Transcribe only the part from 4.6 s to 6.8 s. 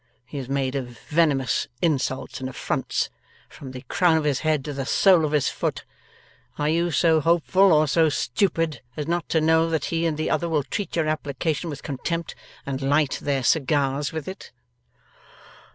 to the sole of his foot. Are